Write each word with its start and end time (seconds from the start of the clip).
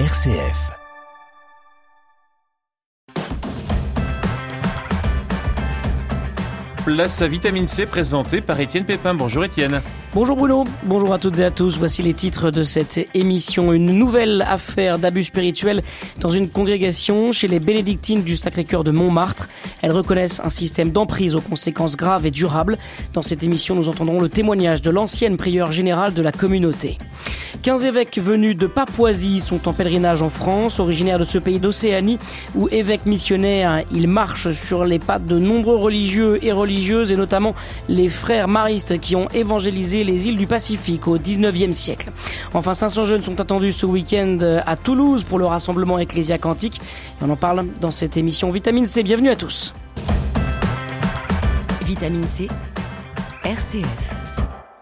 RCF. 0.00 0.72
Place 6.84 7.22
à 7.22 7.28
vitamine 7.28 7.68
C 7.68 7.86
présentée 7.86 8.40
par 8.40 8.58
Étienne 8.58 8.84
Pépin. 8.84 9.14
Bonjour 9.14 9.44
Étienne. 9.44 9.80
Bonjour 10.12 10.36
Bruno, 10.36 10.64
bonjour 10.82 11.14
à 11.14 11.18
toutes 11.20 11.38
et 11.38 11.44
à 11.44 11.52
tous. 11.52 11.78
Voici 11.78 12.02
les 12.02 12.12
titres 12.12 12.50
de 12.50 12.64
cette 12.64 13.08
émission. 13.14 13.72
Une 13.72 13.96
nouvelle 13.96 14.42
affaire 14.42 14.98
d'abus 14.98 15.22
spirituel 15.22 15.84
dans 16.18 16.30
une 16.30 16.48
congrégation 16.48 17.30
chez 17.30 17.46
les 17.46 17.60
bénédictines 17.60 18.24
du 18.24 18.34
Sacré-Cœur 18.34 18.82
de 18.82 18.90
Montmartre. 18.90 19.48
Elles 19.80 19.92
reconnaissent 19.92 20.40
un 20.40 20.48
système 20.48 20.90
d'emprise 20.90 21.36
aux 21.36 21.40
conséquences 21.40 21.96
graves 21.96 22.26
et 22.26 22.32
durables. 22.32 22.78
Dans 23.12 23.22
cette 23.22 23.44
émission, 23.44 23.76
nous 23.76 23.88
entendrons 23.88 24.20
le 24.20 24.28
témoignage 24.28 24.82
de 24.82 24.90
l'ancienne 24.90 25.36
prieure 25.36 25.70
générale 25.70 26.14
de 26.14 26.22
la 26.22 26.32
communauté. 26.32 26.98
15 27.64 27.86
évêques 27.86 28.18
venus 28.18 28.58
de 28.58 28.66
Papouasie 28.66 29.40
sont 29.40 29.66
en 29.66 29.72
pèlerinage 29.72 30.20
en 30.20 30.28
France, 30.28 30.80
originaires 30.80 31.18
de 31.18 31.24
ce 31.24 31.38
pays 31.38 31.58
d'Océanie, 31.58 32.18
où 32.54 32.68
évêques 32.68 33.06
missionnaires, 33.06 33.82
ils 33.90 34.06
marchent 34.06 34.50
sur 34.50 34.84
les 34.84 34.98
pattes 34.98 35.24
de 35.24 35.38
nombreux 35.38 35.76
religieux 35.76 36.38
et 36.44 36.52
religieuses, 36.52 37.10
et 37.10 37.16
notamment 37.16 37.54
les 37.88 38.10
frères 38.10 38.48
maristes 38.48 39.00
qui 39.00 39.16
ont 39.16 39.30
évangélisé 39.30 40.04
les 40.04 40.28
îles 40.28 40.36
du 40.36 40.46
Pacifique 40.46 41.08
au 41.08 41.16
19e 41.16 41.72
siècle. 41.72 42.12
Enfin, 42.52 42.74
500 42.74 43.06
jeunes 43.06 43.22
sont 43.22 43.40
attendus 43.40 43.72
ce 43.72 43.86
week-end 43.86 44.60
à 44.66 44.76
Toulouse 44.76 45.24
pour 45.24 45.38
le 45.38 45.46
rassemblement 45.46 45.98
Ecclésia 45.98 46.36
Quantique. 46.36 46.82
on 47.22 47.30
en 47.30 47.36
parle 47.36 47.64
dans 47.80 47.90
cette 47.90 48.18
émission 48.18 48.50
Vitamine 48.50 48.84
C. 48.84 49.02
Bienvenue 49.02 49.30
à 49.30 49.36
tous. 49.36 49.72
Vitamine 51.80 52.26
C, 52.26 52.46
RCF. 53.42 54.23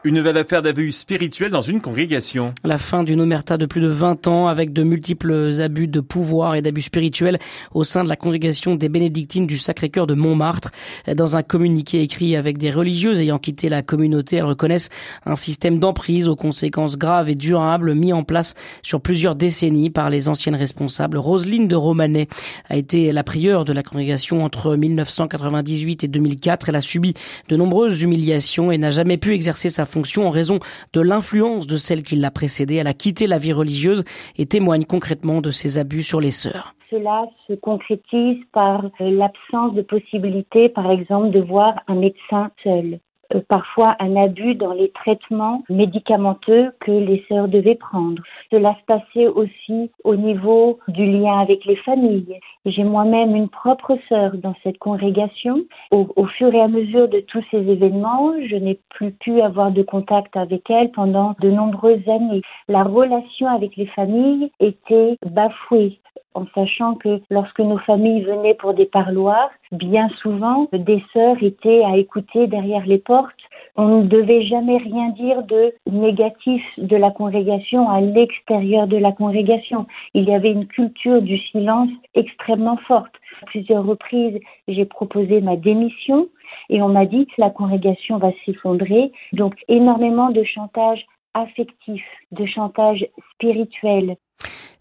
Une 0.04 0.16
nouvelle 0.16 0.36
affaire 0.36 0.62
d'abus 0.62 0.90
spirituel 0.90 1.50
dans 1.52 1.60
une 1.60 1.80
congrégation. 1.80 2.52
La 2.64 2.76
fin 2.76 3.04
d'une 3.04 3.20
omerta 3.20 3.56
de 3.56 3.66
plus 3.66 3.80
de 3.80 3.86
20 3.86 4.26
ans 4.26 4.48
avec 4.48 4.72
de 4.72 4.82
multiples 4.82 5.52
abus 5.60 5.86
de 5.86 6.00
pouvoir 6.00 6.56
et 6.56 6.62
d'abus 6.62 6.80
spirituels 6.80 7.38
au 7.72 7.84
sein 7.84 8.02
de 8.02 8.08
la 8.08 8.16
congrégation 8.16 8.74
des 8.74 8.88
bénédictines 8.88 9.46
du 9.46 9.56
Sacré-Cœur 9.56 10.08
de 10.08 10.14
Montmartre. 10.14 10.72
Dans 11.14 11.36
un 11.36 11.44
communiqué 11.44 12.02
écrit 12.02 12.34
avec 12.34 12.58
des 12.58 12.72
religieuses 12.72 13.20
ayant 13.20 13.38
quitté 13.38 13.68
la 13.68 13.82
communauté, 13.82 14.38
elles 14.38 14.44
reconnaissent 14.44 14.88
un 15.24 15.36
système 15.36 15.78
d'emprise 15.78 16.28
aux 16.28 16.34
conséquences 16.34 16.98
graves 16.98 17.30
et 17.30 17.36
durables 17.36 17.94
mis 17.94 18.12
en 18.12 18.24
place 18.24 18.54
sur 18.82 19.00
plusieurs 19.00 19.36
décennies 19.36 19.90
par 19.90 20.10
les 20.10 20.28
anciennes 20.28 20.56
responsables. 20.56 21.16
Roselyne 21.16 21.68
de 21.68 21.76
Romanet 21.76 22.26
a 22.68 22.76
été 22.76 23.12
la 23.12 23.22
prieure 23.22 23.64
de 23.64 23.72
la 23.72 23.84
congrégation 23.84 24.42
entre 24.42 24.74
1998 24.74 26.02
et 26.02 26.08
2004. 26.08 26.70
Elle 26.70 26.76
a 26.76 26.80
subi 26.80 27.14
de 27.48 27.56
nombreuses 27.56 28.02
humiliations 28.02 28.72
et 28.72 28.78
n'a 28.78 28.90
jamais 28.90 29.16
pu 29.16 29.32
exercer 29.32 29.68
sa 29.68 29.86
fonction 29.92 30.26
en 30.26 30.30
raison 30.30 30.58
de 30.92 31.00
l'influence 31.00 31.66
de 31.66 31.76
celle 31.76 32.02
qui 32.02 32.16
l'a 32.16 32.30
précédée. 32.30 32.76
Elle 32.76 32.86
a 32.86 32.94
quitté 32.94 33.26
la 33.26 33.38
vie 33.38 33.52
religieuse 33.52 34.04
et 34.36 34.46
témoigne 34.46 34.84
concrètement 34.84 35.40
de 35.40 35.50
ses 35.50 35.78
abus 35.78 36.02
sur 36.02 36.20
les 36.20 36.30
sœurs. 36.30 36.74
Cela 36.90 37.26
se 37.46 37.54
concrétise 37.54 38.38
par 38.52 38.84
l'absence 39.00 39.74
de 39.74 39.82
possibilité, 39.82 40.68
par 40.68 40.90
exemple, 40.90 41.30
de 41.30 41.40
voir 41.40 41.74
un 41.88 41.94
médecin 41.94 42.50
seul. 42.62 42.98
Euh, 43.34 43.40
parfois 43.48 43.96
un 44.00 44.16
abus 44.16 44.54
dans 44.54 44.72
les 44.72 44.90
traitements 44.90 45.62
médicamenteux 45.68 46.72
que 46.80 46.90
les 46.90 47.24
sœurs 47.28 47.48
devaient 47.48 47.74
prendre. 47.74 48.22
Cela 48.50 48.74
se 48.80 48.84
passait 48.86 49.26
aussi 49.26 49.90
au 50.04 50.16
niveau 50.16 50.78
du 50.88 51.06
lien 51.06 51.40
avec 51.40 51.64
les 51.64 51.76
familles. 51.76 52.38
J'ai 52.66 52.84
moi-même 52.84 53.34
une 53.34 53.48
propre 53.48 53.96
sœur 54.08 54.32
dans 54.36 54.54
cette 54.62 54.78
congrégation. 54.78 55.64
Au, 55.90 56.08
au, 56.16 56.26
fur 56.26 56.54
et 56.54 56.60
à 56.60 56.68
mesure 56.68 57.08
de 57.08 57.20
tous 57.20 57.44
ces 57.50 57.58
événements, 57.58 58.32
je 58.46 58.56
n'ai 58.56 58.78
plus 58.90 59.12
pu 59.12 59.40
avoir 59.40 59.70
de 59.70 59.82
contact 59.82 60.36
avec 60.36 60.68
elle 60.70 60.90
pendant 60.90 61.34
de 61.40 61.50
nombreuses 61.50 62.08
années. 62.08 62.42
La 62.68 62.82
relation 62.82 63.48
avec 63.48 63.76
les 63.76 63.86
familles 63.86 64.50
était 64.60 65.16
bafouée 65.26 65.98
en 66.34 66.46
sachant 66.54 66.94
que 66.94 67.20
lorsque 67.30 67.60
nos 67.60 67.78
familles 67.78 68.22
venaient 68.22 68.54
pour 68.54 68.74
des 68.74 68.86
parloirs, 68.86 69.50
bien 69.72 70.08
souvent, 70.20 70.68
des 70.72 71.02
sœurs 71.12 71.42
étaient 71.42 71.84
à 71.84 71.96
écouter 71.96 72.46
derrière 72.46 72.86
les 72.86 72.98
portes. 72.98 73.34
On 73.76 74.02
ne 74.02 74.06
devait 74.06 74.42
jamais 74.42 74.76
rien 74.76 75.10
dire 75.10 75.42
de 75.44 75.72
négatif 75.90 76.62
de 76.76 76.96
la 76.96 77.10
congrégation 77.10 77.88
à 77.88 78.00
l'extérieur 78.00 78.86
de 78.86 78.98
la 78.98 79.12
congrégation. 79.12 79.86
Il 80.14 80.24
y 80.24 80.34
avait 80.34 80.52
une 80.52 80.66
culture 80.66 81.22
du 81.22 81.38
silence 81.38 81.88
extrêmement 82.14 82.76
forte. 82.88 83.14
À 83.42 83.46
plusieurs 83.46 83.84
reprises, 83.84 84.38
j'ai 84.68 84.84
proposé 84.84 85.40
ma 85.40 85.56
démission 85.56 86.28
et 86.68 86.82
on 86.82 86.88
m'a 86.88 87.06
dit 87.06 87.26
que 87.26 87.40
la 87.40 87.50
congrégation 87.50 88.18
va 88.18 88.30
s'effondrer. 88.44 89.12
Donc, 89.32 89.54
énormément 89.68 90.30
de 90.30 90.44
chantage 90.44 91.06
affectif, 91.34 92.04
de 92.30 92.44
chantage 92.46 93.06
spirituel, 93.32 94.16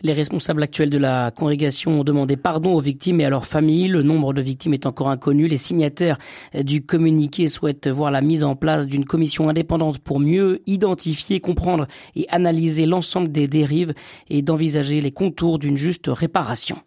les 0.02 0.14
responsables 0.14 0.64
actuels 0.64 0.90
de 0.90 0.98
la 0.98 1.32
congrégation 1.32 2.00
ont 2.00 2.04
demandé 2.04 2.38
pardon 2.38 2.74
aux 2.74 2.80
victimes 2.80 3.22
et 3.22 3.26
à 3.26 3.30
leurs 3.30 3.46
familles. 3.46 3.88
Le 3.88 4.04
nombre 4.04 4.34
de 4.34 4.42
victimes 4.42 4.74
est 4.74 4.86
encore 4.86 5.10
inconnu. 5.10 5.48
Les 5.48 5.58
signataires 5.58 6.18
du 6.54 6.86
communiqué 6.86 7.48
souhaitent 7.48 7.88
voir 7.88 8.12
la 8.12 8.22
mise 8.22 8.44
en 8.44 8.56
place 8.56 8.88
d'une 8.88 9.06
commission 9.06 9.50
indépendante 9.50 10.00
pour 10.00 10.20
mieux 10.20 10.62
identifier, 10.66 11.40
comprendre 11.40 11.88
et 12.16 12.26
analyser 12.30 12.86
l'ensemble 12.86 13.32
des 13.32 13.48
dérives 13.48 13.94
et 14.30 14.42
d'envisager 14.42 15.02
les 15.02 15.12
contours 15.12 15.60
d'une 15.60 15.78
juste 15.78 16.06
réparation. 16.08 16.78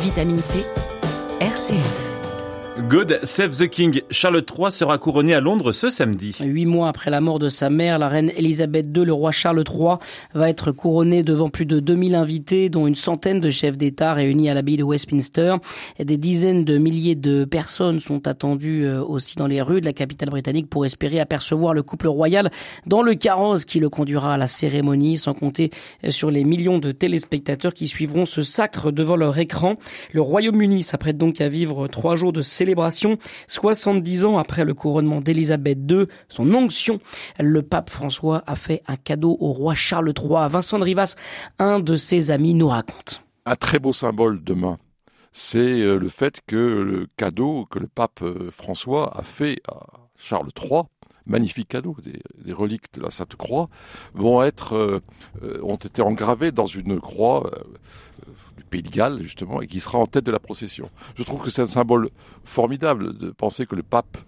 Vitamine 0.00 0.42
C, 0.42 0.64
RCF. 1.40 2.03
God 2.76 3.20
Save 3.22 3.56
the 3.56 3.68
King. 3.68 4.00
Charles 4.10 4.42
III 4.50 4.72
sera 4.72 4.98
couronné 4.98 5.32
à 5.32 5.40
Londres 5.40 5.70
ce 5.70 5.90
samedi. 5.90 6.36
Huit 6.40 6.66
mois 6.66 6.88
après 6.88 7.08
la 7.08 7.20
mort 7.20 7.38
de 7.38 7.48
sa 7.48 7.70
mère, 7.70 8.00
la 8.00 8.08
reine 8.08 8.32
Elisabeth 8.36 8.86
II, 8.92 9.04
le 9.04 9.12
roi 9.12 9.30
Charles 9.30 9.62
III 9.62 9.98
va 10.34 10.50
être 10.50 10.72
couronné 10.72 11.22
devant 11.22 11.50
plus 11.50 11.66
de 11.66 11.78
2000 11.78 12.16
invités, 12.16 12.68
dont 12.70 12.88
une 12.88 12.96
centaine 12.96 13.38
de 13.38 13.48
chefs 13.48 13.76
d'État 13.76 14.12
réunis 14.12 14.50
à 14.50 14.54
l'abbaye 14.54 14.76
de 14.76 14.82
Westminster. 14.82 15.54
Des 16.00 16.16
dizaines 16.16 16.64
de 16.64 16.76
milliers 16.76 17.14
de 17.14 17.44
personnes 17.44 18.00
sont 18.00 18.26
attendues 18.26 18.86
euh, 18.86 19.04
aussi 19.04 19.36
dans 19.36 19.46
les 19.46 19.62
rues 19.62 19.80
de 19.80 19.86
la 19.86 19.92
capitale 19.92 20.30
britannique 20.30 20.68
pour 20.68 20.84
espérer 20.84 21.20
apercevoir 21.20 21.74
le 21.74 21.84
couple 21.84 22.08
royal 22.08 22.50
dans 22.86 23.02
le 23.02 23.14
carrosse 23.14 23.64
qui 23.64 23.78
le 23.78 23.88
conduira 23.88 24.34
à 24.34 24.36
la 24.36 24.48
cérémonie, 24.48 25.16
sans 25.16 25.32
compter 25.32 25.70
sur 26.08 26.32
les 26.32 26.42
millions 26.42 26.80
de 26.80 26.90
téléspectateurs 26.90 27.72
qui 27.72 27.86
suivront 27.86 28.26
ce 28.26 28.42
sacre 28.42 28.90
devant 28.90 29.14
leur 29.14 29.38
écran. 29.38 29.76
Le 30.12 30.22
Royaume-Uni 30.22 30.82
s'apprête 30.82 31.16
donc 31.16 31.40
à 31.40 31.48
vivre 31.48 31.86
trois 31.86 32.16
jours 32.16 32.32
de 32.32 32.42
cérémonie 32.42 32.63
célébration. 32.64 33.18
70 33.46 34.24
ans 34.24 34.38
après 34.38 34.64
le 34.64 34.72
couronnement 34.72 35.20
d'Élisabeth 35.20 35.78
II, 35.90 36.06
son 36.28 36.54
onction, 36.54 36.98
le 37.38 37.62
pape 37.62 37.90
François 37.90 38.42
a 38.46 38.56
fait 38.56 38.82
un 38.88 38.96
cadeau 38.96 39.36
au 39.38 39.52
roi 39.52 39.74
Charles 39.74 40.14
III. 40.16 40.48
Vincent 40.48 40.78
de 40.78 40.84
Rivas, 40.84 41.16
un 41.58 41.78
de 41.78 41.94
ses 41.94 42.30
amis, 42.30 42.54
nous 42.54 42.68
raconte. 42.68 43.22
Un 43.44 43.56
très 43.56 43.78
beau 43.78 43.92
symbole 43.92 44.42
demain 44.42 44.78
c'est 45.36 45.58
euh, 45.58 45.98
le 45.98 46.08
fait 46.08 46.40
que 46.46 46.54
le 46.56 47.08
cadeau 47.16 47.66
que 47.68 47.80
le 47.80 47.88
pape 47.88 48.22
euh, 48.22 48.52
François 48.52 49.18
a 49.18 49.22
fait 49.24 49.56
à 49.68 49.80
Charles 50.16 50.50
III, 50.56 50.82
magnifique 51.26 51.68
cadeau, 51.68 51.96
des, 52.02 52.52
reliques 52.52 52.92
de 52.94 53.00
la 53.02 53.10
Sainte 53.10 53.36
Croix, 53.36 53.68
vont 54.14 54.42
être, 54.42 54.74
euh, 54.74 55.60
ont 55.62 55.76
été 55.76 56.02
engravés 56.02 56.52
dans 56.52 56.66
une 56.66 57.00
croix 57.00 57.50
Pays 58.70 58.82
de 58.82 58.88
Galles, 58.88 59.22
justement, 59.22 59.62
et 59.62 59.66
qui 59.66 59.80
sera 59.80 59.98
en 59.98 60.06
tête 60.06 60.24
de 60.24 60.32
la 60.32 60.40
procession. 60.40 60.90
Je 61.14 61.22
trouve 61.22 61.40
que 61.40 61.50
c'est 61.50 61.62
un 61.62 61.66
symbole 61.66 62.10
formidable 62.44 63.16
de 63.16 63.30
penser 63.30 63.66
que 63.66 63.76
le 63.76 63.82
pape 63.82 64.18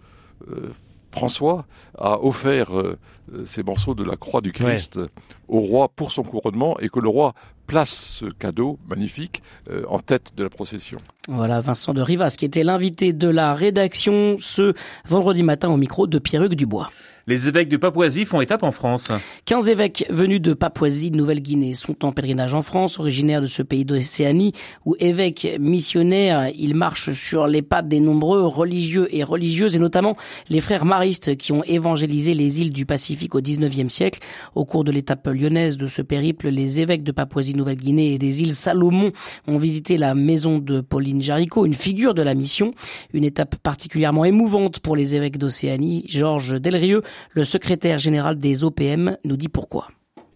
euh, 0.51 0.71
François 1.11 1.65
a 1.97 2.23
offert 2.23 2.79
euh, 2.79 2.99
ces 3.47 3.63
morceaux 3.63 3.95
de 3.95 4.05
la 4.05 4.17
croix 4.17 4.43
du 4.43 4.53
Christ 4.53 5.01
au 5.49 5.61
roi 5.61 5.89
pour 5.89 6.13
son 6.13 6.23
couronnement 6.23 6.79
et 6.79 6.91
que 6.91 7.01
le 7.01 7.09
roi 7.09 7.33
place 7.67 8.19
ce 8.21 8.27
cadeau 8.27 8.79
magnifique 8.89 9.43
euh, 9.71 9.83
en 9.89 9.99
tête 9.99 10.33
de 10.37 10.45
la 10.45 10.51
procession. 10.51 10.99
Voilà 11.29 11.61
Vincent 11.61 11.95
de 11.95 12.01
Rivas 12.01 12.37
qui 12.39 12.45
était 12.45 12.65
l'invité 12.65 13.13
de 13.13 13.29
la 13.29 13.55
rédaction 13.55 14.37
ce 14.41 14.75
vendredi 15.07 15.43
matin 15.43 15.69
au 15.69 15.77
micro 15.77 16.07
de 16.07 16.19
Pierruc 16.19 16.55
Dubois. 16.55 16.91
Les 17.29 17.49
évêques 17.49 17.69
de 17.69 17.77
Papouasie 17.77 18.25
font 18.25 18.41
étape 18.41 18.63
en 18.63 18.71
France. 18.71 19.11
15 19.47 19.69
évêques 19.69 20.07
venus 20.11 20.41
de 20.41 20.55
Papouasie 20.55 21.11
Nouvelle-Guinée 21.11 21.75
sont 21.75 22.05
en 22.05 22.13
pèlerinage 22.13 22.55
en 22.55 22.63
France, 22.63 23.01
originaires 23.01 23.41
de 23.41 23.47
ce 23.47 23.65
pays 23.65 23.85
d'Océanie, 23.85 24.53
où 24.85 24.95
évêques 25.01 25.57
missionnaires, 25.59 26.53
ils 26.57 26.77
marchent 26.77 27.11
sur 27.11 27.49
les 27.49 27.63
pas 27.63 27.83
des 27.83 27.99
nombreux 27.99 28.47
religieux 28.47 29.09
et 29.11 29.25
religieuses, 29.25 29.75
et 29.75 29.81
notamment 29.81 30.15
les 30.51 30.61
frères 30.61 30.85
maristes 30.85 31.37
qui 31.37 31.51
ont 31.51 31.65
évangélisé 31.65 32.33
les 32.33 32.61
îles 32.61 32.73
du 32.73 32.87
Pacifique 32.87 33.35
au 33.35 33.41
19e 33.41 33.89
siècle. 33.89 34.21
Au 34.55 34.65
cours 34.65 34.85
de 34.85 34.93
l'étape 34.93 35.27
lyonnaise 35.27 35.79
de 35.79 35.89
ce 35.89 36.03
périple, 36.03 36.47
les 36.49 36.79
évêques 36.79 37.03
de 37.03 37.11
Papouasie-Nouvelle-Guinée 37.11 38.13
et 38.13 38.19
des 38.21 38.43
îles 38.43 38.55
Salomon 38.55 39.11
ont 39.49 39.59
visité 39.59 39.97
la 39.97 40.15
maison 40.15 40.59
de 40.61 40.81
Pauline 40.81 41.21
Jaricot, 41.21 41.67
une 41.67 41.75
figure 41.75 42.15
de 42.15 42.23
la 42.23 42.35
mission, 42.35 42.71
une 43.13 43.25
étape 43.25 43.57
particulièrement 43.57 44.25
émouvante 44.25 44.79
pour 44.79 44.95
les 44.95 45.17
évêques 45.17 45.39
d'Océanie. 45.39 46.05
Georges 46.09 46.61
Delrieux 46.61 47.03
le 47.33 47.45
secrétaire 47.45 47.99
général 47.99 48.39
des 48.39 48.65
OPM 48.65 49.17
nous 49.25 49.37
dit 49.37 49.49
pourquoi. 49.49 49.89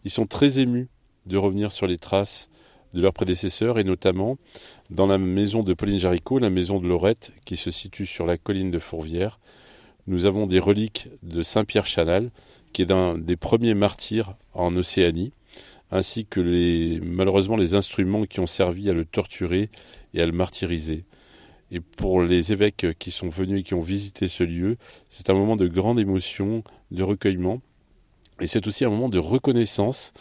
Ils 0.04 0.10
sont 0.10 0.26
très 0.26 0.60
émus 0.60 0.88
de 1.26 1.36
revenir 1.36 1.72
sur 1.72 1.86
les 1.86 1.98
traces 1.98 2.48
de 2.94 3.00
leurs 3.00 3.12
prédécesseurs 3.12 3.78
et 3.78 3.84
notamment 3.84 4.38
dans 4.90 5.06
la 5.06 5.18
maison 5.18 5.62
de 5.62 5.74
Pauline 5.74 5.98
Jaricot, 5.98 6.38
la 6.38 6.50
maison 6.50 6.80
de 6.80 6.88
Lorette 6.88 7.32
qui 7.44 7.56
se 7.56 7.70
situe 7.70 8.06
sur 8.06 8.26
la 8.26 8.36
colline 8.36 8.70
de 8.70 8.78
Fourvière. 8.78 9.38
Nous 10.06 10.26
avons 10.26 10.46
des 10.46 10.58
reliques 10.58 11.08
de 11.22 11.42
Saint-Pierre 11.42 11.86
Chanal 11.86 12.30
qui 12.72 12.82
est 12.82 12.90
un 12.90 13.18
des 13.18 13.36
premiers 13.36 13.74
martyrs 13.74 14.34
en 14.54 14.74
Océanie, 14.76 15.32
ainsi 15.90 16.26
que 16.26 16.98
malheureusement 17.00 17.56
les 17.56 17.74
instruments 17.74 18.24
qui 18.24 18.40
ont 18.40 18.46
servi 18.46 18.88
à 18.90 18.92
le 18.92 19.04
torturer 19.04 19.70
et 20.14 20.22
à 20.22 20.26
le 20.26 20.32
martyriser. 20.32 21.04
Et 21.70 21.80
pour 21.80 22.22
les 22.22 22.52
évêques 22.52 22.86
qui 22.98 23.10
sont 23.10 23.28
venus 23.28 23.60
et 23.60 23.62
qui 23.62 23.74
ont 23.74 23.80
visité 23.80 24.28
ce 24.28 24.42
lieu, 24.42 24.76
c'est 25.08 25.30
un 25.30 25.34
moment 25.34 25.56
de 25.56 25.68
grande 25.68 26.00
émotion, 26.00 26.64
de 26.90 27.02
recueillement, 27.02 27.60
et 28.40 28.46
c'est 28.46 28.66
aussi 28.66 28.84
un 28.84 28.90
moment 28.90 29.08
de 29.08 29.18
reconnaissance 29.18 30.12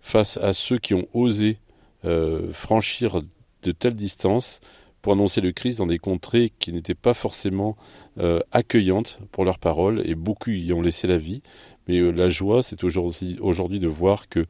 face 0.00 0.36
à 0.36 0.52
ceux 0.52 0.78
qui 0.78 0.94
ont 0.94 1.08
osé 1.12 1.58
euh, 2.04 2.52
franchir 2.52 3.18
de 3.62 3.72
telles 3.72 3.94
distances 3.94 4.60
pour 5.02 5.12
annoncer 5.12 5.40
le 5.40 5.52
Christ 5.52 5.78
dans 5.78 5.86
des 5.86 5.98
contrées 5.98 6.50
qui 6.58 6.72
n'étaient 6.72 6.94
pas 6.94 7.12
forcément 7.12 7.76
euh, 8.18 8.40
accueillantes 8.52 9.18
pour 9.32 9.44
leurs 9.44 9.58
paroles, 9.58 10.02
et 10.06 10.14
beaucoup 10.14 10.50
y 10.50 10.72
ont 10.72 10.80
laissé 10.80 11.06
la 11.06 11.18
vie. 11.18 11.42
Mais 11.88 11.98
euh, 11.98 12.10
la 12.10 12.28
joie, 12.30 12.62
c'est 12.62 12.84
aujourd'hui 12.84 13.80
de 13.80 13.88
voir 13.88 14.28
que 14.28 14.46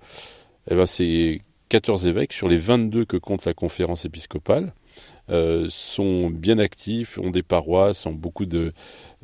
eh 0.71 0.75
ben, 0.77 0.87
ces 0.87 1.43
14 1.71 2.07
évêques, 2.07 2.33
sur 2.33 2.49
les 2.49 2.57
22 2.57 3.05
que 3.05 3.17
compte 3.17 3.45
la 3.47 3.55
conférence 3.55 4.05
épiscopale, 4.05 4.73
euh, 5.31 5.67
sont 5.71 6.31
bien 6.31 6.59
actifs, 6.59 7.19
ont 7.19 7.31
des 7.31 7.43
paroisses, 7.43 8.07
ont 8.07 8.13
beaucoup 8.13 8.47
de 8.47 8.73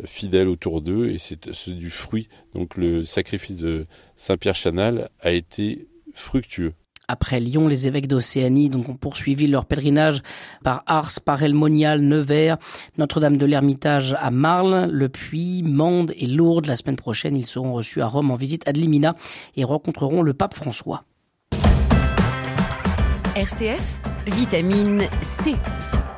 fidèles 0.05 0.49
autour 0.49 0.81
d'eux, 0.81 1.11
et 1.11 1.19
c'est 1.19 1.69
du 1.69 1.91
fruit. 1.91 2.29
Donc 2.55 2.76
le 2.76 3.05
sacrifice 3.05 3.58
de 3.58 3.87
Saint-Pierre 4.14 4.55
Chanal 4.55 5.11
a 5.20 5.32
été 5.32 5.88
fructueux. 6.14 6.75
Après 7.11 7.41
Lyon, 7.41 7.67
les 7.67 7.88
évêques 7.88 8.06
d'Océanie 8.06 8.70
donc 8.70 8.88
ont 8.88 8.94
poursuivi 8.94 9.49
leur 9.49 9.67
pèlerinage 9.67 10.23
par 10.62 10.85
Ars, 10.87 11.11
par 11.25 11.43
Elmonial, 11.43 12.00
Nevers, 12.02 12.56
Notre-Dame 12.99 13.37
de 13.37 13.47
l'Ermitage 13.47 14.14
à 14.17 14.31
Marle, 14.31 14.88
Le 14.93 15.08
Puy, 15.08 15.64
Mende 15.64 16.12
et 16.17 16.29
Lourdes. 16.29 16.67
La 16.67 16.76
semaine 16.76 16.94
prochaine, 16.94 17.37
ils 17.37 17.47
seront 17.47 17.73
reçus 17.73 18.00
à 18.00 18.06
Rome 18.06 18.31
en 18.31 18.37
visite 18.37 18.67
à 18.69 18.70
Limina 18.70 19.17
et 19.56 19.64
rencontreront 19.64 20.23
le 20.23 20.35
pape 20.35 20.55
François. 20.55 21.02
RCF, 23.35 24.00
vitamine 24.29 25.02
C. 25.20 25.56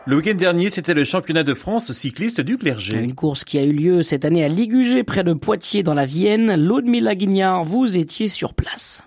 Le 0.05 0.17
week-end 0.17 0.35
dernier, 0.35 0.69
c'était 0.69 0.95
le 0.95 1.05
championnat 1.05 1.45
de 1.45 1.55
France 1.55 1.93
cycliste 1.93 2.41
du 2.41 2.59
clergé. 2.59 2.99
Une 2.99 3.15
course 3.15 3.45
qui 3.45 3.57
a 3.59 3.63
eu 3.63 3.73
lieu 3.73 4.03
cette 4.03 4.25
année 4.25 4.43
à 4.43 4.49
Ligugé, 4.49 5.05
près 5.05 5.23
de 5.23 5.33
Poitiers, 5.33 5.85
dans 5.85 5.95
la 5.95 6.07
Vienne. 6.07 6.57
Laudemila 6.57 7.15
Guignard, 7.15 7.63
vous 7.63 7.99
étiez 7.99 8.27
sur 8.27 8.53
place. 8.55 9.05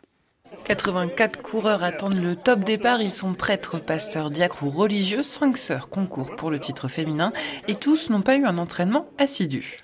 84 0.64 1.42
coureurs 1.42 1.84
attendent 1.84 2.22
le 2.22 2.38
top 2.38 2.64
départ. 2.64 3.02
Ils 3.02 3.12
sont 3.12 3.34
prêtres, 3.34 3.78
pasteurs, 3.78 4.32
diacres 4.32 4.64
ou 4.64 4.70
religieux. 4.70 5.22
Cinq 5.22 5.58
sœurs 5.58 5.90
concourent 5.90 6.34
pour 6.38 6.50
le 6.50 6.60
titre 6.60 6.88
féminin 6.88 7.34
et 7.68 7.76
tous 7.76 8.10
n'ont 8.10 8.22
pas 8.22 8.38
eu 8.38 8.46
un 8.46 8.58
entraînement 8.58 9.08
assidu. 9.18 9.82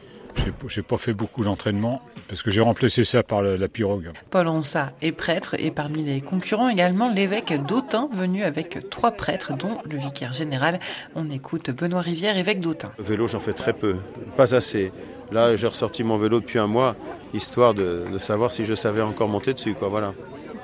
J'ai 0.68 0.82
pas 0.82 0.98
fait 0.98 1.14
beaucoup 1.14 1.44
d'entraînement 1.44 2.02
parce 2.28 2.42
que 2.42 2.52
j'ai 2.52 2.62
remplacé 2.62 3.04
ça 3.04 3.24
par 3.24 3.42
la, 3.42 3.68
pirogue. 3.68 4.12
Paul 4.30 4.48
Ronsa 4.48 4.92
est 5.02 5.12
prêtre 5.12 5.56
et 5.60 5.72
parmi 5.72 6.04
les 6.04 6.22
concurrents 6.22 6.70
également 6.70 7.12
l'évêque 7.12 7.54
d'Autun 7.66 8.10
venu 8.14 8.44
avec 8.44 8.90
trois 8.90 9.12
prêtres 9.12 9.54
dont 9.56 9.78
le 9.90 9.98
vicaire 9.98 10.32
général. 10.32 10.80
On 11.16 11.30
écoute 11.30 11.72
Benoît 11.72 12.02
Rivière, 12.02 12.38
évêque 12.38 12.60
d'Autun. 12.60 12.92
Vélo 13.00 13.28
j'en 13.28 13.40
fais 13.40 13.54
très 13.54 13.74
peu, 13.74 13.98
pas 14.38 14.56
assez. 14.56 14.92
Là 15.32 15.56
j'ai 15.56 15.68
ressorti 15.68 16.04
mon 16.04 16.18
vélo 16.18 16.40
depuis 16.40 16.60
un 16.60 16.68
mois 16.68 16.96
histoire 17.34 17.74
de, 17.74 18.06
savoir 18.18 18.52
si 18.52 18.66
je 18.66 18.74
savais 18.74 19.02
encore 19.02 19.28
monter 19.28 19.54
dessus. 19.54 19.74
Quoi, 19.74 19.90
voilà. 19.90 20.14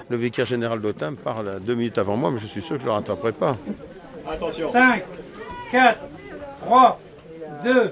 Le 0.09 0.17
vicaire 0.17 0.45
général 0.45 0.79
d'Autun 0.79 1.13
parle 1.13 1.59
deux 1.61 1.75
minutes 1.75 1.97
avant 1.97 2.17
moi 2.17 2.31
mais 2.31 2.39
je 2.39 2.47
suis 2.47 2.61
sûr 2.61 2.77
que 2.77 2.81
je 2.81 2.85
ne 2.85 2.91
le 2.91 2.95
rattraperai 2.95 3.33
pas. 3.33 3.57
Attention. 4.29 4.71
5, 4.71 5.03
4, 5.71 5.99
3, 6.61 6.99
2, 7.63 7.91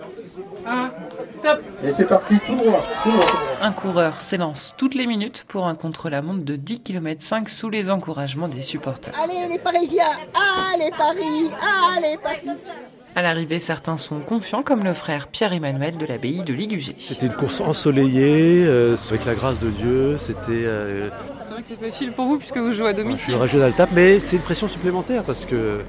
1, 0.65 0.91
top 1.41 1.61
Et 1.83 1.93
c'est 1.93 2.07
parti, 2.07 2.35
tout 2.45 2.55
droit, 2.55 2.83
tout 3.03 3.09
droit. 3.09 3.25
Un 3.61 3.71
coureur 3.71 4.21
s'élance 4.21 4.73
toutes 4.77 4.95
les 4.95 5.07
minutes 5.07 5.45
pour 5.47 5.65
un 5.67 5.75
contre-la-montre 5.75 6.43
de 6.43 6.55
10 6.55 6.81
km 6.81 7.23
5 7.23 7.49
sous 7.49 7.69
les 7.69 7.89
encouragements 7.89 8.47
des 8.47 8.61
supporters. 8.61 9.13
Allez 9.21 9.47
les 9.49 9.59
Parisiens 9.59 10.03
Allez 10.73 10.91
Paris 10.91 11.51
Allez 11.95 12.17
Paris 12.17 12.49
à 13.17 13.21
l'arrivée, 13.21 13.61
certains 13.61 13.95
sont 13.95 14.19
confiants, 14.19 14.61
comme 14.61 14.83
le 14.83 14.93
frère 14.93 15.29
Pierre-Emmanuel 15.29 15.95
de 15.95 16.05
l'abbaye 16.05 16.41
de 16.41 16.51
Ligugé. 16.51 16.97
C'était 16.99 17.27
une 17.27 17.33
course 17.33 17.61
ensoleillée, 17.61 18.65
euh, 18.65 18.97
avec 19.09 19.23
la 19.23 19.35
grâce 19.35 19.57
de 19.61 19.69
Dieu. 19.69 20.17
C'était. 20.17 20.51
Euh, 20.51 21.09
c'est 21.39 21.51
vrai 21.51 21.61
que 21.61 21.67
c'est 21.69 21.79
facile 21.79 22.11
pour 22.11 22.25
vous 22.25 22.37
puisque 22.37 22.57
vous 22.57 22.73
jouez 22.73 22.89
à 22.89 22.93
domicile. 22.93 23.37
Je 23.41 23.47
suis 23.47 23.85
mais 23.93 24.19
c'est 24.19 24.35
une 24.35 24.41
pression 24.41 24.67
supplémentaire 24.67 25.23
parce 25.23 25.45
que 25.45 25.79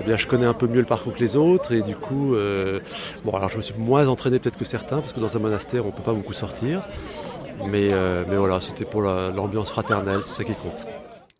eh 0.00 0.04
bien, 0.04 0.16
je 0.16 0.26
connais 0.26 0.46
un 0.46 0.54
peu 0.54 0.66
mieux 0.66 0.80
le 0.80 0.86
parcours 0.86 1.14
que 1.14 1.20
les 1.20 1.36
autres 1.36 1.72
et 1.72 1.82
du 1.82 1.96
coup, 1.96 2.34
euh, 2.34 2.80
bon, 3.24 3.32
alors 3.32 3.50
je 3.50 3.56
me 3.56 3.62
suis 3.62 3.74
moins 3.78 4.08
entraîné 4.08 4.38
peut-être 4.38 4.58
que 4.58 4.64
certains 4.64 5.00
parce 5.00 5.12
que 5.12 5.20
dans 5.20 5.36
un 5.36 5.40
monastère 5.40 5.84
on 5.84 5.88
ne 5.88 5.92
peut 5.92 6.02
pas 6.02 6.12
beaucoup 6.12 6.32
sortir, 6.32 6.86
mais, 7.70 7.88
euh, 7.92 8.24
mais 8.28 8.36
voilà, 8.36 8.60
c'était 8.60 8.84
pour 8.84 9.02
l'ambiance 9.02 9.70
fraternelle, 9.70 10.20
c'est 10.22 10.34
ça 10.34 10.44
qui 10.44 10.52
compte. 10.54 10.86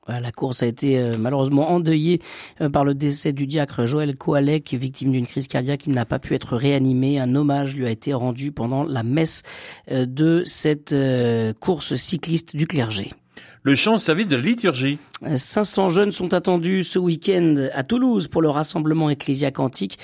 la 0.09 0.33
course 0.33 0.63
a 0.63 0.67
été 0.67 0.99
euh, 0.99 1.17
malheureusement 1.19 1.71
endeuillée 1.71 2.21
par 2.73 2.85
le 2.85 2.95
décès 2.95 3.33
du 3.33 3.47
diacre 3.47 3.85
Joël 3.87 4.17
Koalek, 4.17 4.73
victime 4.75 5.11
d'une 5.11 5.27
crise 5.27 5.49
cardiaque. 5.49 5.87
Il 5.87 5.93
n'a 5.93 6.07
pas 6.07 6.19
pu 6.19 6.35
être 6.35 6.57
réanimé. 6.57 7.21
Un 7.21 7.35
hommage 7.35 7.77
lui 7.77 7.87
a 7.87 7.91
été 7.91 8.15
rendu 8.15 8.53
pendant 8.53 8.85
la 8.85 9.03
messe 9.03 9.43
de 9.91 10.43
cette 10.47 10.95
course 11.61 11.95
cycliste 11.95 12.57
du 12.57 12.67
clergé. 12.67 13.11
Le 13.67 13.75
chant 13.75 13.95
au 13.95 13.99
service 13.99 14.29
de 14.29 14.37
la 14.37 14.43
liturgie. 14.43 14.99
500 15.23 15.89
jeunes 15.89 16.13
sont 16.13 16.35
attendus 16.35 16.83
ce 16.83 16.99
week-end 16.99 17.69
à 17.73 17.83
Toulouse 17.83 18.29
pour 18.29 18.43
le 18.43 18.51
rassemblement 18.51 19.09
ecclésiacantique 19.09 19.99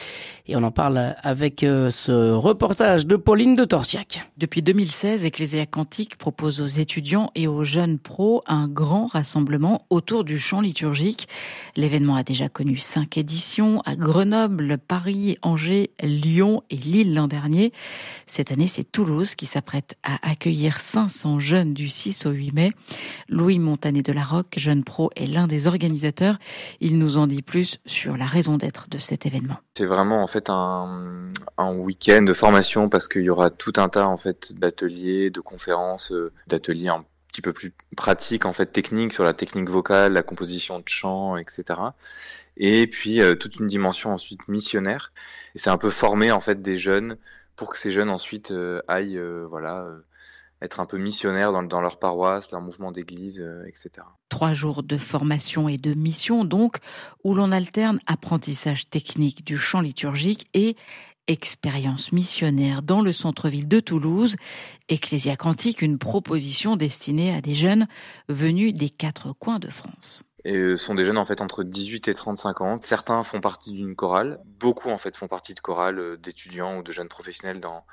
et 0.47 0.57
on 0.57 0.63
en 0.63 0.71
parle 0.71 1.15
avec 1.23 1.63
euh, 1.63 1.91
ce 1.91 2.33
reportage 2.33 3.07
de 3.07 3.17
Pauline 3.17 3.55
de 3.55 3.65
Torsiac. 3.65 4.27
Depuis 4.39 4.63
2016, 4.63 5.27
Ecclésia 5.27 5.67
Quantique 5.67 6.17
propose 6.17 6.63
aux 6.63 6.67
étudiants 6.67 7.31
et 7.35 7.47
aux 7.47 7.63
jeunes 7.65 7.99
pros 7.99 8.43
un 8.47 8.69
grand 8.69 9.05
rassemblement 9.07 9.87
autour 9.91 10.25
du 10.25 10.39
chant 10.39 10.63
liturgique. 10.63 11.29
L'événement 11.77 12.17
a 12.17 12.23
déjà 12.23 12.49
connu 12.49 12.79
cinq 12.79 13.19
éditions 13.19 13.83
à 13.83 13.97
Grenoble, 13.97 14.79
Paris, 14.79 15.37
Angers, 15.43 15.91
Lyon 16.03 16.63
et 16.71 16.77
Lille 16.77 17.15
l'an 17.15 17.29
dernier. 17.29 17.73
Cette 18.27 18.51
année, 18.51 18.67
c'est 18.67 18.91
Toulouse 18.91 19.35
qui 19.35 19.45
s'apprête 19.45 19.97
à 20.03 20.27
accueillir 20.29 20.81
500 20.81 21.39
jeunes 21.39 21.75
du 21.75 21.91
6 21.91 22.25
au 22.25 22.31
8 22.31 22.55
mai. 22.55 22.73
Louis 23.29 23.59
Montanet 23.59 24.03
de 24.03 24.13
la 24.13 24.25
Roque, 24.25 24.55
jeune 24.57 24.85
pro 24.85 25.02
est 25.17 25.27
l'un 25.27 25.47
des 25.47 25.67
organisateurs. 25.67 26.39
Il 26.81 26.99
nous 26.99 27.17
en 27.17 27.27
dit 27.27 27.43
plus 27.43 27.79
sur 27.87 28.17
la 28.17 28.27
raison 28.27 28.57
d'être 28.57 28.89
de 28.89 28.99
cet 28.99 29.27
événement. 29.27 29.57
C'est 29.77 29.87
vraiment 29.87 30.23
en 30.23 30.27
fait 30.27 30.49
un, 30.49 31.31
week-end 31.59 32.23
de 32.23 32.33
formation 32.33 32.89
parce 32.89 33.09
qu'il 33.09 33.23
y 33.23 33.31
aura 33.31 33.51
tout 33.51 33.73
un 33.77 33.89
tas 33.89 34.07
en 34.07 34.17
fait 34.17 34.53
d'ateliers, 34.53 35.31
de 35.31 35.41
conférences, 35.41 36.13
euh, 36.13 36.33
d'ateliers 36.49 36.89
un 36.89 37.05
petit 37.29 37.41
peu 37.41 37.53
plus 37.53 37.73
pratiques 37.97 38.45
en 38.45 38.53
fait 38.53 38.67
techniques 38.67 39.13
sur 39.13 39.25
la 39.25 39.33
technique 39.33 39.71
vocale, 39.71 40.13
la 40.13 40.23
composition 40.23 40.79
de 40.79 40.85
chant, 40.87 41.37
etc. 41.37 41.81
Et 42.57 42.87
puis 42.87 43.23
euh, 43.23 43.35
toute 43.35 43.57
une 43.57 43.69
dimension 43.69 44.13
ensuite 44.13 44.47
missionnaire. 44.49 45.13
Et 45.55 45.59
c'est 45.59 45.71
un 45.71 45.79
peu 45.79 45.91
former 45.91 46.31
en 46.31 46.41
fait 46.41 46.63
des 46.63 46.79
jeunes 46.79 47.17
pour 47.57 47.71
que 47.71 47.79
ces 47.79 47.91
jeunes 47.91 48.11
ensuite 48.11 48.51
euh, 48.51 48.83
aillent 48.89 49.21
voilà 49.49 49.87
être 50.63 50.81
un 50.81 50.87
peu 50.87 50.99
missionnaires 50.99 51.53
dans, 51.53 51.81
leur 51.81 51.99
paroisse, 51.99 52.51
leur 52.51 52.61
mouvement 52.61 52.93
d'église, 52.93 53.41
euh, 53.41 53.65
etc. 53.67 54.07
Trois 54.29 54.53
jours 54.53 54.83
de 54.83 54.97
formation 54.97 55.69
et 55.69 55.77
de 55.77 55.95
mission 55.95 56.45
donc, 56.45 56.77
où 57.25 57.35
l'on 57.35 57.53
alterne 57.53 58.01
apprentissage 58.07 58.89
technique 58.89 59.45
du 59.45 59.57
chant 59.57 59.81
liturgique 59.81 60.47
et 60.55 60.77
expérience 61.29 62.13
missionnaire 62.13 62.83
dans 62.83 63.01
le 63.01 63.13
centre-ville 63.13 63.69
de 63.69 63.81
Toulouse. 63.81 64.37
Ecclésia 64.89 65.37
Quantique, 65.37 65.83
une 65.83 65.99
proposition 65.99 66.77
destinée 66.77 67.35
à 67.35 67.41
des 67.41 67.55
jeunes 67.55 67.87
venus 68.29 68.75
des 68.75 68.91
quatre 68.91 69.33
coins 69.33 69.59
de 69.59 69.69
France. 69.69 70.23
Et 70.45 70.55
ce 70.55 70.77
sont 70.77 70.97
des 70.97 71.05
jeunes 71.05 71.19
en 71.19 71.25
fait 71.25 71.41
entre 71.41 71.63
18 71.63 72.09
et 72.09 72.15
35 72.15 72.61
ans. 72.63 72.77
Certains 72.83 73.23
font 73.23 73.41
partie 73.41 73.73
d'une 73.73 73.95
chorale, 73.95 74.41
beaucoup 74.45 74.91
en 74.91 74.99
fait 74.99 75.17
font 75.17 75.29
partie 75.29 75.55
de 75.55 75.61
chorales 75.61 76.01
euh, 76.01 76.17
d'étudiants 76.17 76.79
ou 76.79 76.83
de 76.83 76.91
jeunes 76.91 77.09
professionnels 77.09 77.61
dans 77.61 77.85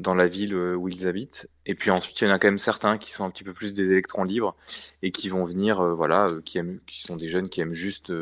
dans 0.00 0.14
la 0.14 0.26
ville 0.26 0.54
euh, 0.54 0.74
où 0.74 0.88
ils 0.88 1.06
habitent. 1.06 1.48
Et 1.66 1.74
puis 1.74 1.90
ensuite, 1.90 2.20
il 2.20 2.24
y 2.24 2.26
en 2.26 2.30
a 2.30 2.38
quand 2.38 2.48
même 2.48 2.58
certains 2.58 2.98
qui 2.98 3.12
sont 3.12 3.24
un 3.24 3.30
petit 3.30 3.44
peu 3.44 3.52
plus 3.52 3.74
des 3.74 3.90
électrons 3.92 4.24
libres 4.24 4.56
et 5.02 5.12
qui 5.12 5.28
vont 5.28 5.44
venir, 5.44 5.80
euh, 5.80 5.94
voilà, 5.94 6.26
euh, 6.26 6.40
qui 6.44 6.58
aiment, 6.58 6.78
qui 6.86 7.02
sont 7.02 7.16
des 7.16 7.28
jeunes 7.28 7.48
qui 7.48 7.60
aiment 7.60 7.74
juste 7.74 8.12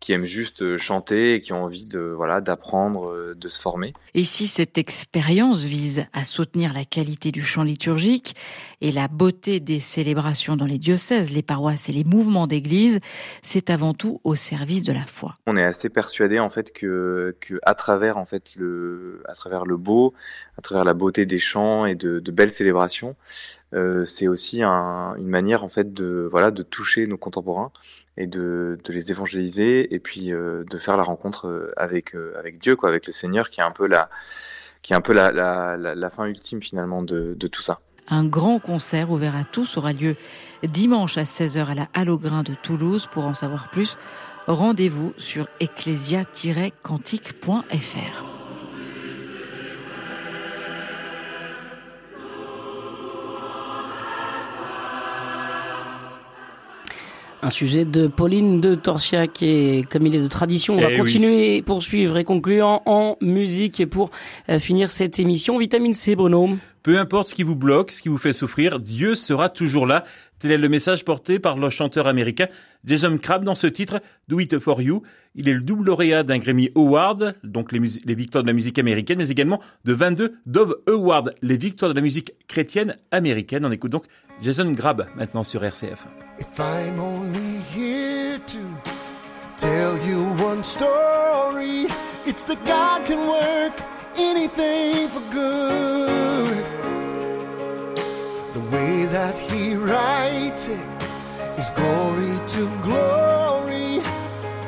qui 0.00 0.12
aiment 0.12 0.24
juste 0.24 0.62
euh, 0.62 0.78
chanter 0.78 1.34
et 1.34 1.40
qui 1.40 1.52
ont 1.52 1.64
envie 1.64 1.84
de 1.84 1.98
voilà 1.98 2.40
d'apprendre, 2.40 3.10
euh, 3.12 3.34
de 3.34 3.48
se 3.48 3.60
former. 3.60 3.92
Et 4.14 4.24
si 4.24 4.46
cette 4.46 4.78
expérience 4.78 5.64
vise 5.64 6.06
à 6.12 6.24
soutenir 6.24 6.72
la 6.72 6.84
qualité 6.84 7.32
du 7.32 7.42
chant 7.42 7.62
liturgique 7.62 8.36
et 8.80 8.92
la 8.92 9.08
beauté 9.08 9.60
des 9.60 9.80
célébrations 9.80 10.56
dans 10.56 10.66
les 10.66 10.78
diocèses, 10.78 11.30
les 11.30 11.42
paroisses 11.42 11.88
et 11.88 11.92
les 11.92 12.04
mouvements 12.04 12.46
d'église, 12.46 13.00
c'est 13.42 13.70
avant 13.70 13.94
tout 13.94 14.20
au 14.24 14.34
service 14.34 14.82
de 14.82 14.92
la 14.92 15.04
foi. 15.04 15.36
On 15.46 15.56
est 15.56 15.64
assez 15.64 15.88
persuadé 15.88 16.38
en 16.38 16.50
fait 16.50 16.72
que, 16.72 17.36
que 17.40 17.58
à 17.62 17.74
travers 17.74 18.18
en 18.18 18.24
fait 18.24 18.54
le 18.56 19.22
à 19.28 19.34
travers 19.34 19.64
le 19.64 19.76
beau, 19.76 20.14
à 20.56 20.62
travers 20.62 20.84
la 20.84 20.94
beauté 20.94 21.26
des 21.26 21.38
chants 21.38 21.86
et 21.86 21.94
de, 21.94 22.20
de 22.20 22.30
belles 22.30 22.52
célébrations, 22.52 23.16
euh, 23.74 24.04
c'est 24.04 24.28
aussi 24.28 24.62
un, 24.62 25.14
une 25.16 25.28
manière 25.28 25.64
en 25.64 25.68
fait 25.68 25.92
de 25.92 26.28
voilà 26.30 26.50
de 26.50 26.62
toucher 26.62 27.06
nos 27.06 27.18
contemporains 27.18 27.70
et 28.18 28.26
de, 28.26 28.78
les 28.88 29.10
évangéliser 29.10 29.94
et 29.94 30.00
puis 30.00 30.32
euh, 30.32 30.64
de 30.70 30.76
faire 30.76 30.98
la 30.98 31.04
rencontre 31.04 31.46
euh, 31.46 31.72
avec 31.76 32.14
euh, 32.14 32.34
avec 32.38 32.58
Dieu 32.58 32.76
quoi 32.76 32.90
avec 32.90 33.06
le 33.06 33.12
Seigneur 33.12 33.48
qui 33.48 33.60
est 33.60 33.64
un 33.64 33.70
peu 33.70 33.86
la 33.86 34.10
qui 34.82 34.92
est 34.92 34.96
un 34.96 35.00
peu 35.00 35.14
la, 35.14 36.10
fin 36.10 36.26
ultime 36.26 36.60
finalement 36.60 37.02
de, 37.02 37.34
de 37.36 37.46
tout 37.46 37.62
ça. 37.62 37.80
Un 38.08 38.24
grand 38.24 38.58
concert 38.58 39.10
ouvert 39.10 39.36
à 39.36 39.44
tous 39.44 39.76
aura 39.76 39.92
lieu 39.92 40.16
dimanche 40.62 41.18
à 41.18 41.24
16h 41.24 41.66
à 41.66 41.74
la 41.74 41.88
Halograin 41.94 42.42
de 42.42 42.54
Toulouse. 42.54 43.06
Pour 43.12 43.26
en 43.26 43.34
savoir 43.34 43.68
plus, 43.70 43.98
rendez-vous 44.46 45.12
sur 45.18 45.46
ecclesia-cantique.fr. 45.60 48.37
Un 57.48 57.50
sujet 57.50 57.86
de 57.86 58.08
Pauline 58.08 58.58
de 58.58 58.74
Torsiac 58.74 59.42
et 59.42 59.82
comme 59.90 60.04
il 60.04 60.14
est 60.14 60.20
de 60.20 60.28
tradition, 60.28 60.74
on 60.74 60.82
va 60.82 60.92
Eh 60.92 60.98
continuer, 60.98 61.62
poursuivre 61.62 62.18
et 62.18 62.24
conclure 62.24 62.82
en 62.84 63.16
musique 63.22 63.80
et 63.80 63.86
pour 63.86 64.10
euh, 64.50 64.58
finir 64.58 64.90
cette 64.90 65.18
émission, 65.18 65.56
vitamine 65.56 65.94
C 65.94 66.14
Bruno. 66.14 66.50
Peu 66.82 66.98
importe 66.98 67.28
ce 67.28 67.34
qui 67.34 67.44
vous 67.44 67.56
bloque, 67.56 67.90
ce 67.92 68.02
qui 68.02 68.10
vous 68.10 68.18
fait 68.18 68.34
souffrir, 68.34 68.80
Dieu 68.80 69.14
sera 69.14 69.48
toujours 69.48 69.86
là. 69.86 70.04
Tel 70.38 70.52
est 70.52 70.58
le 70.58 70.68
message 70.68 71.04
porté 71.04 71.38
par 71.38 71.56
le 71.56 71.68
chanteur 71.70 72.06
américain 72.06 72.46
Jason 72.84 73.18
Crabb 73.18 73.44
dans 73.44 73.54
ce 73.54 73.66
titre, 73.66 74.00
Do 74.28 74.38
It 74.38 74.58
For 74.58 74.80
You. 74.80 75.02
Il 75.34 75.48
est 75.48 75.52
le 75.52 75.60
double 75.60 75.86
lauréat 75.86 76.22
d'un 76.22 76.38
Grammy 76.38 76.70
Award, 76.74 77.34
donc 77.44 77.72
les, 77.72 77.80
victoires 78.14 78.42
de 78.42 78.48
la 78.48 78.52
musique 78.52 78.78
américaine, 78.78 79.18
mais 79.18 79.30
également 79.30 79.60
de 79.84 79.92
22 79.92 80.36
Dove 80.46 80.76
Awards, 80.86 81.30
les 81.42 81.56
victoires 81.56 81.90
de 81.90 81.96
la 81.96 82.02
musique 82.02 82.32
chrétienne 82.46 82.96
américaine. 83.10 83.66
On 83.66 83.70
écoute 83.70 83.92
donc 83.92 84.04
Jason 84.40 84.72
Crabb 84.74 85.06
maintenant 85.16 85.44
sur 85.44 85.64
RCF. 85.64 86.06
If 86.38 86.58
I'm 86.58 87.00
only 87.00 87.60
here 87.74 88.38
to 88.46 88.58
tell 89.56 89.98
you 90.08 90.20
one 90.42 90.62
story, 90.62 91.86
it's 92.26 92.44
that 92.46 92.58
God 92.64 93.06
can 93.06 93.26
work 93.28 93.80
anything 94.16 95.08
for 95.08 95.22
good. 95.32 96.64
The 98.54 98.60
way 98.72 99.06
that 99.06 99.34
He 99.38 99.47
is 101.58 101.70
glory 101.70 102.38
to 102.46 102.68
glory, 102.82 104.00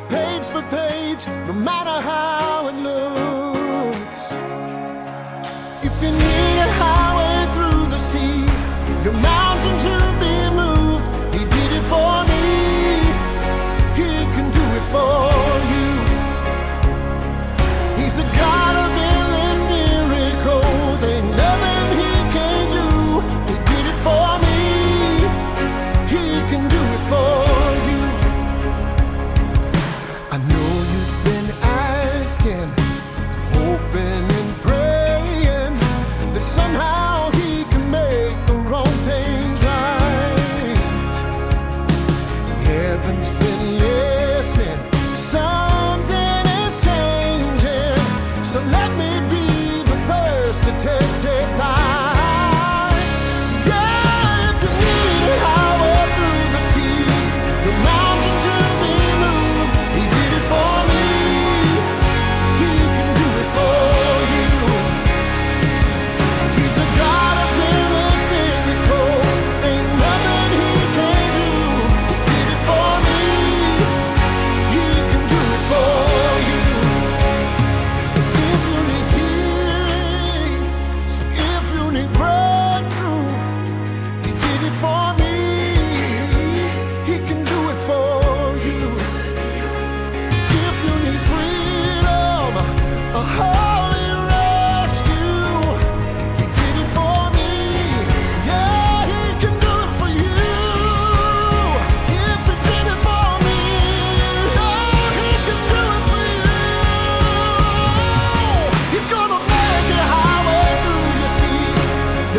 page 0.08 0.44
for 0.46 0.62
page, 0.62 1.26
no 1.46 1.52
matter 1.52 1.96
how 2.08 2.29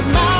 The 0.01 0.30